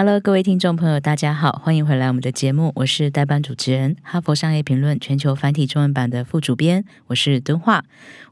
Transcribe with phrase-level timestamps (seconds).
[0.00, 7.84] Hello，各位听众朋友，大家好，欢迎回来我们的节目，我是代班主持人，哈佛商业评论全球繁体中文版的副主编，我是敦化。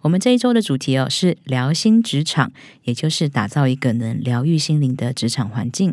[0.03, 2.53] 我们这一周的主题哦是疗心职场，
[2.85, 5.93] 也就是打造一个能疗愈心灵的职场环境。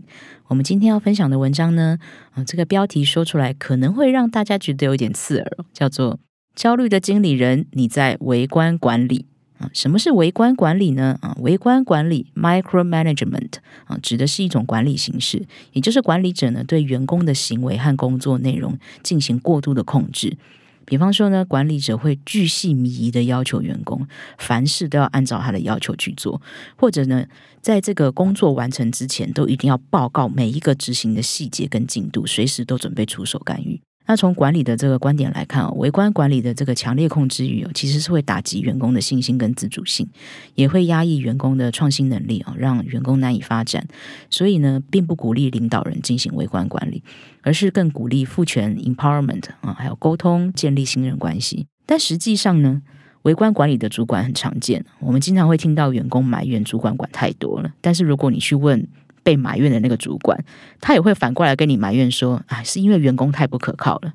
[0.50, 1.98] 我们今天要分享的文章呢，
[2.34, 6.20] 啊，这个标题说出来可能会让大家觉得有点刺耳，叫做
[6.54, 9.26] “焦虑的经理人，你在围观管理”。
[9.74, 11.18] 什么是微观管理呢？
[11.22, 13.54] 啊，微观管理 （micromanagement）
[13.86, 20.38] 啊，指的是一种管理形式，也就是管理者呢对员工的行为和工作内容进行过度的控制。
[20.86, 24.06] 比方说呢，管理者会巨细靡遗的要求员工
[24.38, 26.42] 凡事都要按照他的要求去做，
[26.76, 27.26] 或者呢，
[27.62, 33.80] 在这个工作完成之前都一定要报告每一个执行的细节跟进度，随时都准备出手干预。
[34.06, 40.08] 那从管理的这个观点来看哦，微观管理的这个强烈控制欲，其实是会打击员工的信心跟自主性，
[40.56, 43.88] 也会压抑员工的创新能力哦，让员工难以发展。
[44.30, 47.02] 所以呢，并不鼓励领导人进行微观管理，
[47.42, 51.68] 而是更鼓励赋权 （empowerment） 啊，还有沟通，建立信任关系。
[51.86, 52.82] 但实际上呢，
[53.22, 57.74] 微观管理的主管很常见，我们经常会听到员工埋怨主管管太多了。
[57.80, 58.86] 但是如果你去问，
[59.24, 60.38] 被埋怨的那个主管，
[60.80, 64.14] 他也会反过来跟你埋怨说：“啊，是因为员工太不可靠了。”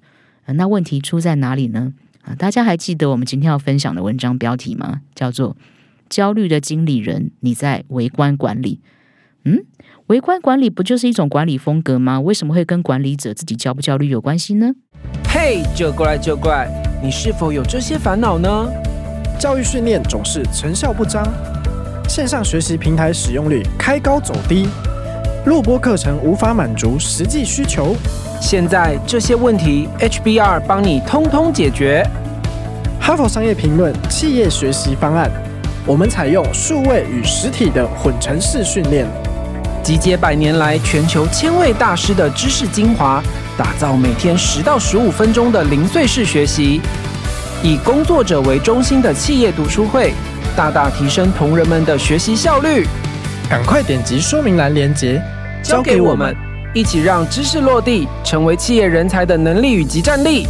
[0.55, 1.93] 那问题出在哪里呢？
[2.23, 5.01] 啊，大家还记得我们今天要分享的文章标题吗？
[5.15, 5.57] 叫做
[6.09, 8.81] “焦虑的经理人，你在围观管理”。
[9.45, 9.65] 嗯，
[10.09, 12.21] 围观管理不就是一种管理风格吗？
[12.21, 14.73] 为什么会跟管理者自己焦不焦虑有关系呢？
[15.29, 16.69] 嘿，就过来就过来，
[17.03, 18.69] 你是否有这些烦恼呢？
[19.39, 21.23] 教育训练总是成效不彰，
[22.09, 24.67] 线上学习平台使用率开高走低。
[25.49, 27.97] 录播课程无法满足实际需求，
[28.39, 32.07] 现在这些问题 HBR 帮你通通解决。
[33.01, 35.31] 哈佛商业评论企业学习方案，
[35.87, 39.07] 我们采用数位与实体的混成式训练，
[39.83, 43.23] 集结百年来全球千位大师的知识精华，
[43.57, 46.79] 打造每天十到十五分钟的零碎式学习，
[47.63, 50.13] 以工作者为中心的企业读书会，
[50.55, 52.87] 大大提升同仁们的学习效率。
[53.49, 55.23] 赶快点击说明栏链接，
[55.63, 56.35] 交给我们，
[56.75, 60.47] 一起让知识落地，成为企业人才的能力与及战力。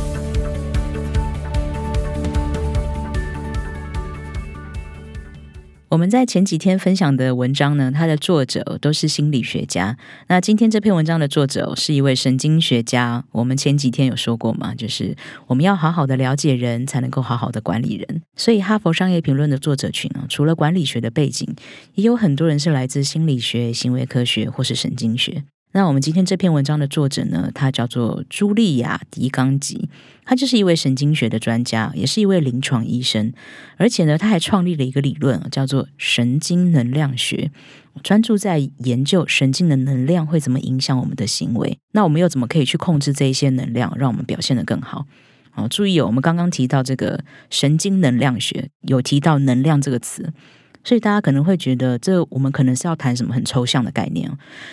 [5.91, 9.97] 我们在前几天分享的文章呢，它的作者都是心理学家。
[10.27, 13.25] 那今天这篇文章的作者是一位神经学家。
[13.33, 15.17] 我们前几天有说过嘛，就是
[15.47, 18.23] 我们要好好的了解人，才能够好好的管理人。
[18.37, 21.49] 所以，哈佛商业评论的作者群啊，除了管理学的背景，
[21.95, 25.45] 也有很多人是来自心理学、行为科学或是神经学。
[25.73, 29.89] 那我们今天这篇文章的作者呢，他叫做茱莉亚·迪冈吉，
[30.25, 33.33] 他就是一位神经学的专家，也是一位临床医生，
[33.77, 37.51] 而且呢，他还创立了一个理论，叫做神经能量学，
[38.03, 45.07] 专注在研究神经的能量会怎么影响我们的行为，那我们又怎么可以去控制这一些能量，让我们表现得更好？
[45.55, 50.33] 哦，注意哦，我们刚刚提到这个神经能量学，有提到能量这个词。
[50.85, 54.31] 所以大家可能会觉得，这我们可能是要谈什么很抽象的概念。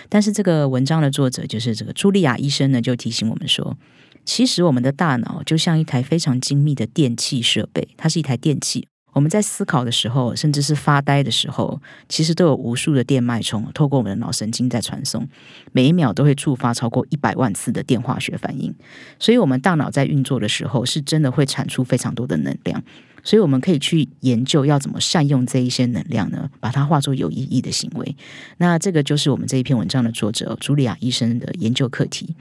[0.07, 3.77] 但是这个文章的作者就是这个茱莉亚医生呢，就提醒我们说，
[4.23, 8.87] 其实我们的大脑就像一台非常精密的电器设备，它是一台电器。
[9.13, 15.25] 我们在思考的时候，甚至是发呆的时候，其实都有无数的电脉冲透过我们的脑神经在传送，
[15.71, 18.75] 每一秒都会触发超过一百万次的电化学反应。
[19.17, 22.83] 所以，我们大脑在运作的时候，是真的会产出非常多的能量。
[23.25, 26.49] 所以我们可以去研究要怎么善用这一些能量呢？
[26.61, 28.15] 把它化作有意义的行为。
[28.59, 32.35] 那这个就是我们这一篇文章的作者茱莉亚医生的研究课题。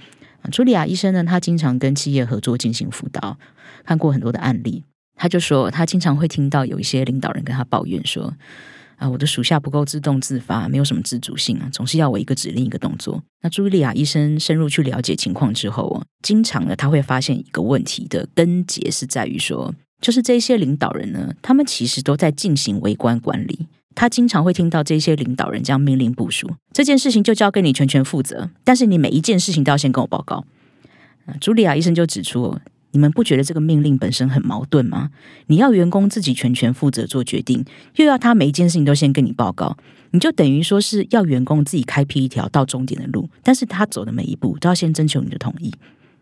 [0.52, 3.38] 茱莉亚医生呢，他经常跟企业合作进行辅导，
[3.86, 4.84] 看过很多的案例。
[5.16, 8.34] 他就说，他经常会听到有一些领导人跟他抱怨说
[8.96, 19.74] ：“啊，我的属下不够自动自发，没有什么自主性啊，总是要我一个指令一个动作。”那茱莉亚医生深入去了解情况之后啊，经常呢他会发现一个问题的根结是在于说。
[20.04, 23.66] 就是这些领导人呢，他们其实都在进行微观管理。
[23.94, 30.44] 他经常会听到这些领导人这样命令部署这件事情就交给你全权负责，但是你每一件事情都要先跟我报告。
[31.40, 32.58] 茱莉亚医生就指出，
[32.90, 35.08] 你们不觉得这个命令本身很矛盾吗？
[35.46, 37.64] 你要员工自己全权负责做决定，
[37.96, 39.78] 又要他每一件事情都先跟你报告，
[40.10, 45.72] 你就等于说是要员工自己开辟一条到终点的路，但是他走的每一步都要先征求你的同意，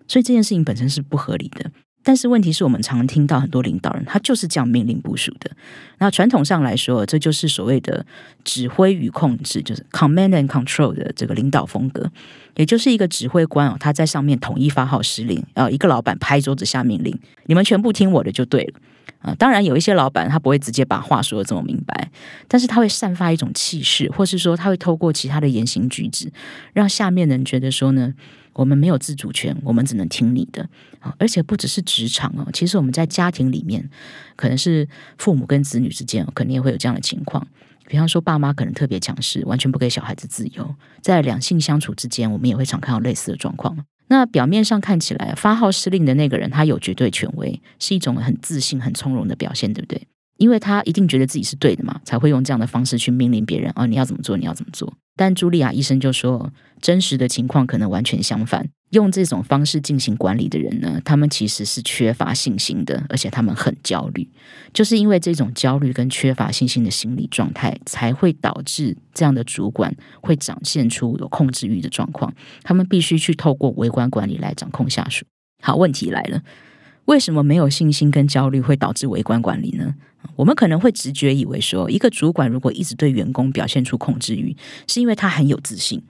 [0.06, 1.72] 所以这件事情本身是不合理的。
[2.02, 5.50] 但是问题是我们常听到很多领导人，他就是这样命令部署的。
[5.98, 8.04] 那传统上来说，这就是所谓的
[8.42, 12.10] 指挥与控制，就是 command and control 的这个领导风格，
[12.56, 17.16] 也就是一个指挥官哦，他在上面统一发号施令，呃，一个老板拍桌子下命令，
[17.46, 18.80] 你们全部听我的就对了
[19.20, 19.34] 啊。
[19.38, 22.10] 当然，有一些老板他不会直接把话说的这么明白，
[22.48, 26.32] 但是他会散发一种气势，或是说他会透过其他的言行举止，
[26.72, 28.12] 让下面人觉得说呢。
[28.54, 30.68] 我们没有自主权，我们只能听你的
[31.00, 31.14] 啊！
[31.18, 33.88] 而且不只是职场哦，其实我们在家庭里面，
[34.36, 34.88] 可能是
[35.18, 37.46] 父母跟子女之间，肯定也会有这样的情况。
[37.88, 40.74] 比方说，爸妈可能特别强势，完全不给小孩子自由。
[41.00, 43.76] 在两性相处之间，我们也会常看到类似的状况。
[44.08, 50.06] 那表面上看起来，发号施令的那个人，他有绝对权威，是一种很自信、很从容的表现，对不对？
[50.38, 54.92] 因为他一定觉得自己是对的嘛，才会用这样的方式去命令别人哦，你要怎么做，你要怎么做。
[55.16, 58.68] 但茱莉亚医生就说，真实的情况可能完全相反。
[58.90, 64.28] 用这种方式进行管理的人呢，他们其实是缺乏信心的，而且他们很焦虑。
[64.74, 72.34] 就是因为这种焦虑跟缺乏信心的心理状态，才会导致这样的主管会展现出有控制欲的状况。
[72.62, 75.24] 他们必须去透过微观管理来掌控下属。
[75.62, 76.42] 好，问题来了。
[77.06, 79.94] 为什么没有信心跟焦虑会导致微观管理呢？
[80.36, 84.56] 我们可能会直觉以为说，一个主管如果一直对员工表现出控制欲，
[84.86, 86.00] 是因为他很有自信，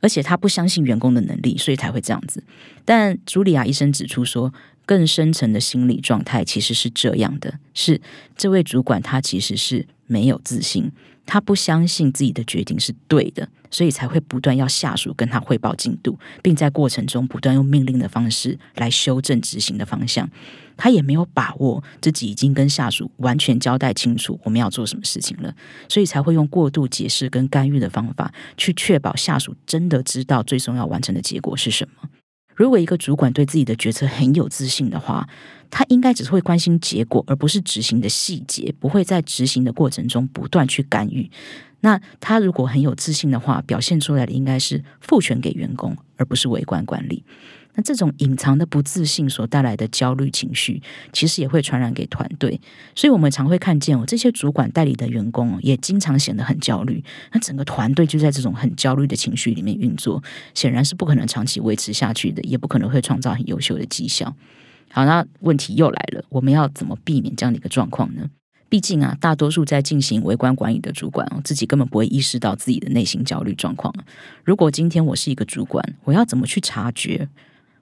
[0.00, 2.42] 而且他不相信员工的能力，所以才会这样子。
[2.84, 4.52] 但茱莉亚医生指出说，
[4.84, 8.00] 更深层的心理状态其实是这样的：是
[8.36, 10.90] 这位主管他其实是没有自信。
[11.26, 20.28] 他不相信自己的决定是对的，所以才会不断要下属跟他汇报进度，并在过程中不断用命令的方式来修正执行的方向。
[20.76, 25.54] 他也没有把握自己已经跟下属完全交代清楚我们要做什么事情了，
[25.88, 32.08] 所以才会用过度解释跟干预的方法去确保下属真的知道最终要完成的结果是什么。
[32.60, 35.26] 如果一个主管对自己的决策很有自信的话，
[35.70, 41.30] 他应该只会关心结果，而不是执行的细节，不会在执行的过程中不断去干预。
[41.80, 47.24] 那他如果很有自信的话，表现出来的应该是赋权给员工，而不是围观管理。
[47.74, 50.82] 那这种隐藏的不自信所带来的焦虑情绪，
[51.12, 52.60] 其实也会传染给团队。
[52.94, 57.02] 所以我们常会看见哦，这些主管代理的员工也经常显得很焦虑。
[57.32, 60.22] 那整个团队就在这种很焦虑的情绪里面运作，
[60.54, 64.34] 显然是不可能长期维持下去的，也不可能会创造很优秀的绩效。
[64.90, 68.28] 好，那问题又来了，我们要怎么避免这样的一个状况呢？
[68.68, 73.92] 毕竟啊，大多数在进行微观管理的主管哦，自己根本不会意识到自己的内心焦虑状况。
[74.44, 77.28] 如果今天我是一个主管，我要怎么去察觉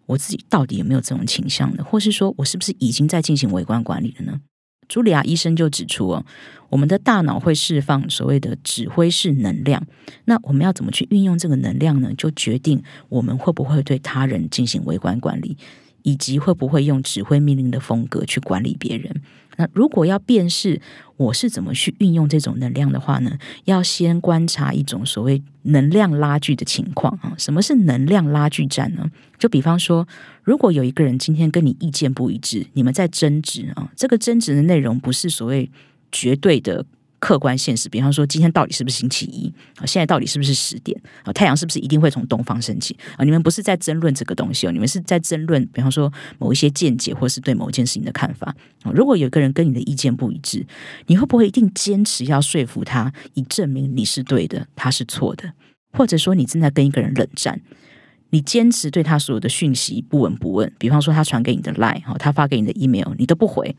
[0.09, 1.85] 我自己到底有没有这种倾向呢？
[1.85, 4.41] 或是说我是不是已经在进行微观管理了呢？
[4.89, 6.27] 茱莉亚医生就指出哦，
[6.71, 9.87] 我们的大脑会释放所谓的指挥式能量，
[10.25, 12.13] 那我们要怎么去运用这个能量呢？
[12.19, 15.57] 就决定我们会不会对他人进行微观管理。
[16.05, 19.21] 以及会不会用指挥命令的风格去管理别人？
[19.59, 20.81] 那如果要辨识
[21.17, 23.37] 我是怎么去运用这种能量的话呢？
[23.65, 27.35] 要先观察一种所谓能量拉锯的情况啊。
[27.37, 29.05] 什么是能量拉锯战呢？
[29.37, 30.07] 就比方说，
[30.43, 35.71] 如果有一个人今天跟你意见不一致，你们在争执啊，这个争执的内容不是所谓
[36.11, 36.87] 绝对的。
[37.19, 39.87] 客观现实，比方说今天到底是不是星期一啊？
[39.87, 41.33] 现在到底是不是十点啊？
[41.33, 43.25] 太阳是不是一定会从东方升起啊？
[43.25, 48.93] 你们不是在争论这个东西哦，你们是在争论，比方说某一些见解，或是对某一件事情的看法啊。
[48.93, 50.67] 如果有一个人跟你的意见不一致，
[51.07, 55.53] 你会不会一定坚持要说服他，以证明你是对的，他是错的？
[55.93, 57.61] 或者说你正在跟一个人冷战，
[58.31, 63.75] 你坚持对他所有的讯息不闻不问，比方说他传给你的 line，他发给你的 email，你都不回。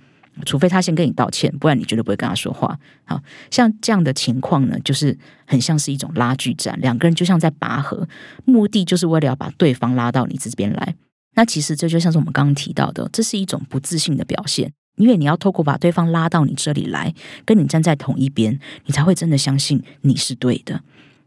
[0.46, 2.78] 除非他先跟你道歉，不然你绝对不会跟他说话。
[3.06, 8.08] 好像这样的情况呢，就是很像是一种拉锯战，两个人就像在拔河，
[8.46, 10.96] 目的就是为了要把对方拉到你这边来。
[11.36, 17.14] 那其实这就像是我们刚刚提到的，这是一种不自信的表现，因为你要透过把对方拉到你这里来，
[17.46, 20.82] 跟你站在同一边，你才会真的相信你是对的。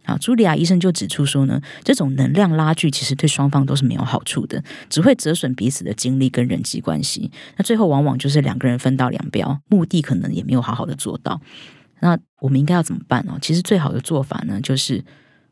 [0.05, 7.31] 啊，茱莉亚医生就指出说呢，这种能量拉锯其实对双方都是没有好处的，只会折损彼此的精力跟人际关系。
[7.57, 11.41] 那最后往往就是两个人分道扬镳，目的可能也没有好好的做到。
[12.01, 13.39] 那我们应该要怎么办呢？
[13.41, 15.05] 其实最好的做法呢，就是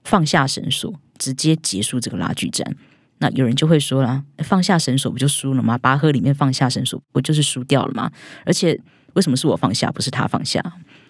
[0.03, 2.75] 放下绳索，直接结束这个拉锯战。
[3.19, 5.79] 那有人就会说了，放下绳索不就输了吗？
[5.79, 8.11] 拔河里面放下绳索不就是输掉了吗？
[8.45, 8.81] 而且
[9.13, 10.61] 为什么是我放下，不是他放下？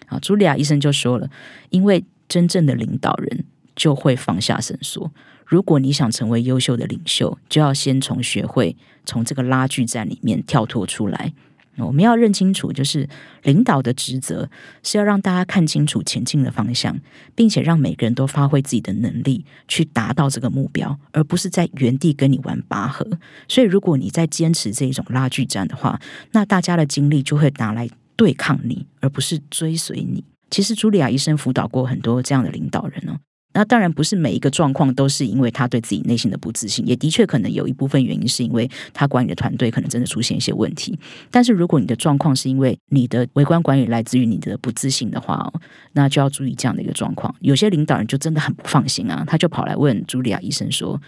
[0.05, 1.27] 啊，茱莉亚医生就说了，
[1.71, 2.05] 因为。
[2.31, 3.43] 真正的领导人
[3.75, 5.11] 就会放下绳索。
[5.45, 11.33] 如果你想成为优秀的领袖，就要先从学会从这个拉锯战里面跳脱出来。
[11.75, 13.09] 我们要认清楚，就是
[13.43, 14.49] 领导的职责
[14.81, 16.97] 是要让大家看清楚前进的方向，
[17.35, 23.05] 并且让每个人都发挥自己的能力去达到这个目标，而不是在原地跟你玩拔河。
[23.49, 25.99] 所以，如果你在坚持这一种拉锯战的话，
[26.31, 30.23] 那大家的精力就会拿来对抗你，而不是追随你。
[30.51, 33.17] 其实，茱莉亚医生辅导过很多这样的领导人哦。
[33.53, 40.97] 那当然不是每一个状况都是因为他对自己内心的不自信，也的确可能有一部分原因是因为他管理的团队可能真的出现一些问题。
[41.29, 47.35] 但是如果你的状况是因为你的微观管理来自于你的不自信的话，哦那就要注意这样的一个状况。
[47.41, 51.01] 有些领导人就真的很不放心啊，他就跑来问茱莉亚医生说：“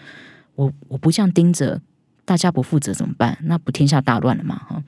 [0.55, 1.81] 我我不这样盯着
[2.25, 3.38] 大家不负责怎么办？
[3.43, 4.83] 那不天下大乱了吗？”哈，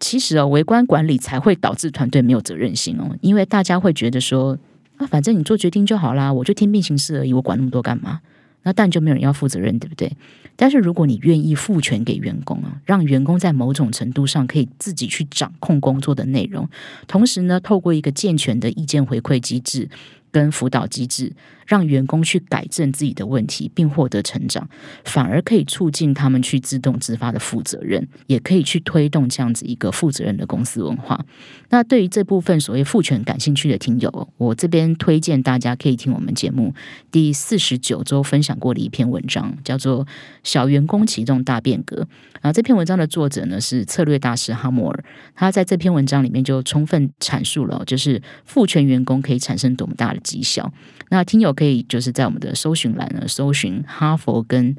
[0.00, 4.58] 其实哦，微观管理才会导致团队没有责任心哦，因为大家会觉得说。
[5.02, 8.20] 那反正你做决定就好啦，我就听命行事而已，我管那么多干嘛？
[8.64, 10.12] 那但就没有人要负责任，对不对？
[10.56, 16.68] 但是如果你愿意赋权给员工啊，让员工在某种程度上可以自己去掌控工作的内容，
[17.06, 19.88] 同时呢，透过一个健全的意见回馈机制。
[20.30, 21.32] 跟辅导机制，
[21.66, 24.68] 让员工去改正自己的问题，并获得成长，
[25.04, 31.24] 反而可以促进他们去自动自发的负责任，也可以去推动这样子一个负责任的公司文化。
[31.70, 36.74] 那对于这部分所谓赋权感兴趣的听友，我这边推荐大家可以听我们节目
[37.10, 40.04] 第四十九周分享过的一篇文章，叫做
[40.42, 42.02] 《小员工启动大变革》
[42.40, 42.52] 啊。
[42.52, 50.19] 这篇文章的作者呢是策略大师哈默尔，他在这篇文章里面就充分阐述了，就是赋权员工可以产生多么大的。
[50.20, 50.72] 绩效，
[51.08, 54.74] 那听友可以就是在我们的搜寻栏呢，搜寻哈佛跟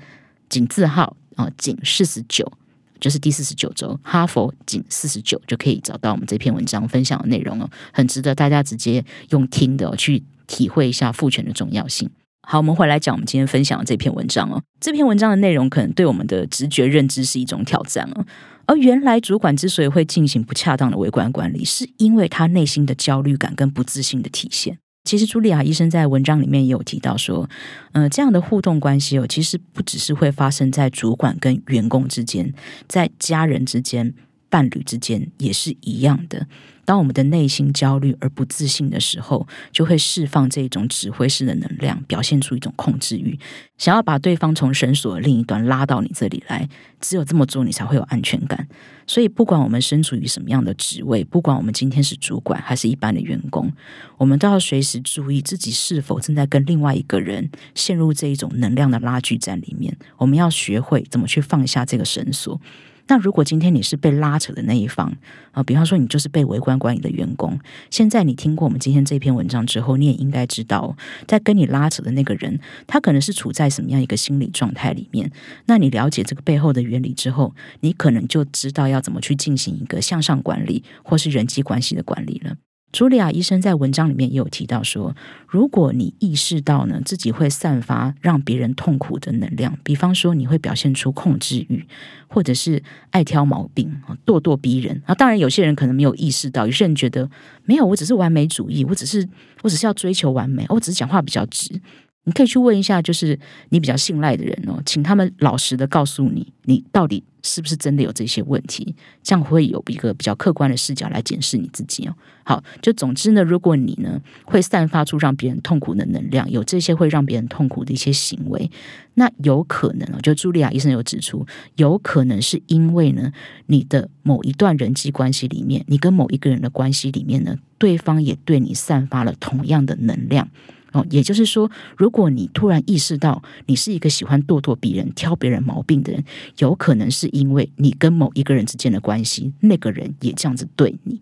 [0.49, 2.51] 井字号啊，井四十九，
[2.99, 12.09] 就是第四十九周，哈佛井四十九就可以找到我们这篇文章分享的内容哦，很值得大家直接用听的去体会一下赋权的重要性。
[12.47, 18.25] 好，我们回来讲我们今天分享的这篇文章哦，这篇文章的内容可能对我们的直觉认知是一种挑战哦。
[18.65, 24.77] 而原来主管之所以会进行不恰当的微观管理，是因为他内心的焦虑感跟不自信的体现。
[25.03, 27.49] 其实，茱莉亚医生在文章里面也有提到说，
[27.91, 32.53] 呃，这样的互动关系哦，其实不只是会发生在主管跟员工之间，
[32.87, 34.13] 在家人之间、
[34.51, 36.45] 伴侣之间也是一样的。
[36.83, 43.39] 当我们的内心焦虑而不自信的时候，就会释放这种指挥式的能量，表现出一种控制欲，
[43.77, 46.67] 想要把对方从绳索的另一端拉到你这里来。
[46.99, 48.67] 只有这么做，你才会有安全感。
[49.07, 53.71] 所以，不管我们身处于什么样的职位，不管我们今天是主管还是一般的员工，
[54.17, 59.95] 我们都要随时注意自己是否正在跟另外一个人陷入这一种能量的拉锯战里面。
[60.17, 62.59] 我们要学会怎么去放下这个绳索。
[63.07, 65.13] 那如果今天你是被拉扯的那一方
[65.51, 70.95] 啊，比方说你就是被围观管理的员工，现在你听过我们今天这篇文章之后，你也应该知道，
[71.27, 75.31] 在跟你拉扯的那个人，他可能是处在什么样一个心理状态里面。
[75.65, 82.55] 那你了解这个背后的原理之后，你可能就知道要怎么去进行一个向上管理或是人际关系的管理了。
[82.91, 85.15] 茱莉亚医生在文章里面也有提到说，
[85.47, 91.85] 如果你意识到呢自己会散发让别人痛苦的能量，比方说你会表现出控制欲，
[92.27, 95.15] 或者是爱挑毛病、咄咄逼人啊。
[95.15, 97.29] 当然，有些人可能没有意识到，有些人觉得
[97.65, 99.27] 没有，我只是完美主义，我只是
[99.61, 101.81] 我只是要追求完美，我只是讲话比较直。
[102.23, 103.37] 你可以去问一下，就是
[103.69, 112.13] 你比较信赖的人哦，请他们老实的告诉你，你到底是不是真的有这些问题，这样会有一个比较客观的视角来检视你自己哦。
[112.43, 118.69] 好，就总之呢，如果你呢会散发出让别人痛苦的能量，有这些会让别人痛苦的一些行为，
[119.15, 121.43] 那有可能哦，就茱莉亚医生有指出，
[121.77, 123.31] 有可能是因为呢，
[123.65, 130.47] 你的某一段人际关系里面，你跟某一个人的关系里面呢，对方也对你散发了同样的能量。
[130.91, 136.23] 哦，也就是说，如果你突然意识到你是一个喜欢咄咄逼人、挑别人毛病的人，
[136.57, 141.21] 有可能是因为你跟某一个人之间的关系，那个人也这样子对你。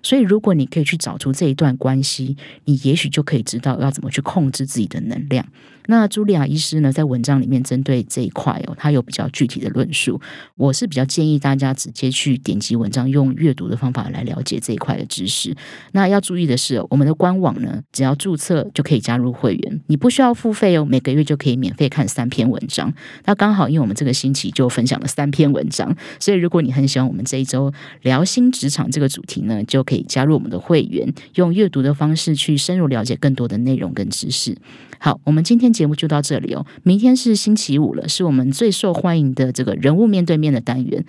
[0.00, 5.44] 所以，如果你可以去找出这一段关系，你也许就可以知道要怎么去控制自己的能量。
[5.90, 10.20] 那茱莉亚医师呢，在文章里面针对这一块哦，他有比较具体的论述。
[10.54, 15.56] 我是比较建议大家直接去点击文章，用阅读的方法来了解这一块的知识。
[15.92, 22.92] 那要注意的是，我们的官网呢，只要注册就可以加入会员，你不需要付费哦，每个月就可以免费看三篇文章。
[23.24, 34.54] 那刚好，因为我们这个星期就分享了三篇文章，所以如果你很喜欢我们这一周聊新职场这个主题呢，就可以加入我们的会员，用阅读的方式去深入了解更多的内容跟知识。
[35.00, 36.66] 好，我们今天节目就到这里哦。
[36.82, 41.04] 明天是星期五了，是我们最受欢迎的这个人物面对面的单元。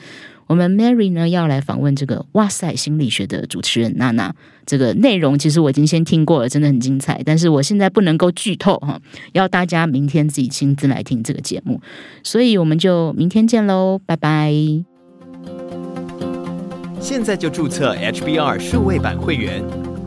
[0.46, 4.34] 我们 Mary 呢要来访问这个哇塞心理学的主持人娜娜。
[4.66, 7.22] 这个内容其实我已经先听过了，真的很精彩。
[7.26, 9.00] 但是我现在不能够剧透哈，
[9.34, 11.82] 要大家明天自己亲自来听这个节目。
[12.24, 14.54] 所以我们就明天见喽，拜拜。
[17.00, 19.64] 现在就注册 HBR 数位版会员，